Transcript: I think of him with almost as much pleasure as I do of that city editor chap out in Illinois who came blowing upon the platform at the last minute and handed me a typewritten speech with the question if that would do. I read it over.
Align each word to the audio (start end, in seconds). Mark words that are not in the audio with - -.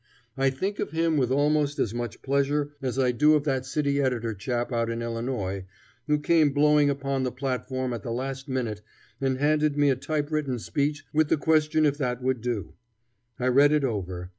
I 0.35 0.49
think 0.49 0.79
of 0.79 0.89
him 0.89 1.15
with 1.15 1.29
almost 1.31 1.77
as 1.77 1.93
much 1.93 2.23
pleasure 2.23 2.71
as 2.81 2.97
I 2.97 3.11
do 3.11 3.35
of 3.35 3.43
that 3.43 3.67
city 3.67 4.01
editor 4.01 4.33
chap 4.33 4.73
out 4.73 4.89
in 4.89 4.99
Illinois 5.03 5.65
who 6.07 6.17
came 6.19 6.53
blowing 6.53 6.89
upon 6.89 7.21
the 7.21 7.31
platform 7.31 7.93
at 7.93 8.01
the 8.01 8.09
last 8.09 8.49
minute 8.49 8.81
and 9.21 9.37
handed 9.37 9.77
me 9.77 9.91
a 9.91 9.95
typewritten 9.95 10.57
speech 10.57 11.05
with 11.13 11.29
the 11.29 11.37
question 11.37 11.85
if 11.85 11.99
that 11.99 12.19
would 12.19 12.41
do. 12.41 12.73
I 13.39 13.45
read 13.49 13.71
it 13.71 13.83
over. 13.83 14.29